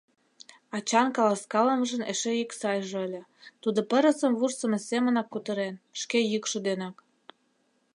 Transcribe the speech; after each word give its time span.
Ачан 0.77 1.07
каласкалымыжын 1.15 2.03
эше 2.11 2.31
ик 2.43 2.51
сайже 2.59 2.97
ыле— 3.07 3.21
тудо 3.61 3.79
пырысым 3.89 4.33
вурсымо 4.39 4.77
семынак 4.89 5.27
кутырен, 5.33 5.75
шке 6.01 6.19
йӱкшӧ 6.31 6.59
денак. 6.67 6.97